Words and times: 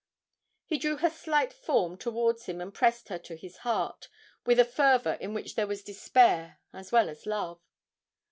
He 0.65 0.79
drew 0.79 0.97
her 0.97 1.11
slight 1.11 1.53
form 1.53 1.95
towards 1.95 2.47
him 2.47 2.59
and 2.59 2.73
pressed 2.73 3.09
her 3.09 3.19
to 3.19 3.35
his 3.35 3.57
heart 3.57 4.09
with 4.47 4.59
a 4.59 4.65
fervour 4.65 5.13
in 5.21 5.35
which 5.35 5.53
there 5.53 5.67
was 5.67 5.83
despair 5.83 6.57
as 6.73 6.91
well 6.91 7.07
as 7.07 7.27
love. 7.27 7.61